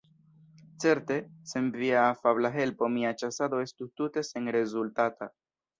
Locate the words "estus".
3.69-3.95